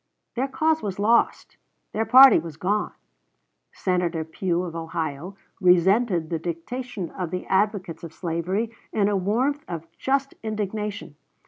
Their 0.35 0.47
cause 0.47 0.81
was 0.81 0.97
lost 0.97 1.57
their 1.93 2.05
party 2.07 2.39
was 2.39 2.57
gone. 2.57 2.93
Senator 3.71 4.23
Pugh, 4.23 4.63
of 4.63 4.75
Ohio, 4.75 5.37
resented 5.59 6.31
the 6.31 6.39
dictation 6.39 7.11
of 7.11 7.29
the 7.29 7.45
advocates 7.45 8.03
of 8.03 8.11
slavery 8.11 8.71
in 8.91 9.09
a 9.09 9.15
warmth 9.15 9.63
of 9.67 9.85
just 9.99 10.33
indignation. 10.41 11.17